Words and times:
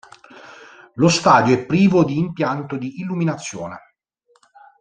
Lo 0.95 1.09
stadio 1.09 1.53
è 1.53 1.63
privo 1.63 2.03
di 2.03 2.17
impianto 2.17 2.75
di 2.75 3.01
illuminazione. 3.01 3.93